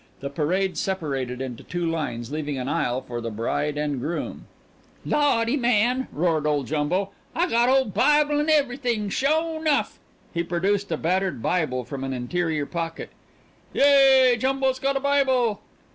[0.19, 4.47] The parade separated into two lines, leaving an aisle for the bride and groom.
[5.05, 9.99] "Lawdy, man," roared Jumbo, "Ah got ole Bible 'n' ev'ythin', sho nuff."
[10.33, 13.11] He produced a battered Bible from an interior pocket.
[13.73, 14.37] "Yea!
[14.39, 15.61] Jumbo's got a Bible!"